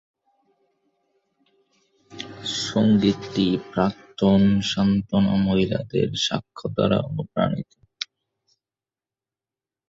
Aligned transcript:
সংগীতটি 2.63 3.47
প্রাক্তন 3.71 4.41
সান্ত্বনা 4.71 5.33
মহিলাদের 5.45 6.09
সাক্ষ্য 6.25 6.65
দ্বারা 6.75 6.97
অনুপ্রাণিত। 7.09 7.71